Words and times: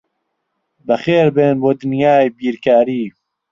بەخێربێن 0.87 1.55
بۆ 1.61 1.71
دنیای 1.79 2.27
بیرکاری. 2.37 3.03